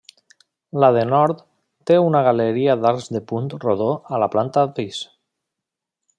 [0.83, 1.43] La de nord
[1.91, 5.05] té una galeria d'arcs de punt rodó a la planta pis.